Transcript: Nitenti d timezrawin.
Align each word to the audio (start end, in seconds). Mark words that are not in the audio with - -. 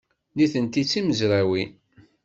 Nitenti 0.35 0.83
d 0.85 0.87
timezrawin. 0.91 1.69